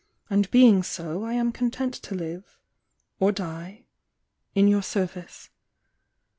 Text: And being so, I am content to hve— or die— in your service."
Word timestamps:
And 0.31 0.49
being 0.49 0.81
so, 0.81 1.23
I 1.23 1.33
am 1.33 1.51
content 1.51 1.93
to 1.93 2.15
hve— 2.15 2.57
or 3.19 3.31
die— 3.31 3.83
in 4.55 4.67
your 4.67 4.81
service." 4.81 5.51